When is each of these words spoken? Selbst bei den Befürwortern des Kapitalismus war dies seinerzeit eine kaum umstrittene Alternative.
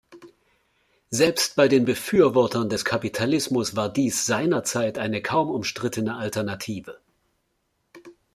Selbst 1.11 1.55
bei 1.55 1.67
den 1.67 1.85
Befürwortern 1.85 2.69
des 2.69 2.83
Kapitalismus 2.83 3.75
war 3.75 3.87
dies 3.93 4.25
seinerzeit 4.25 4.97
eine 4.97 5.21
kaum 5.21 5.51
umstrittene 5.51 6.15
Alternative. 6.15 6.97